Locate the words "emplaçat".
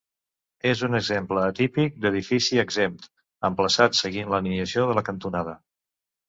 3.51-3.99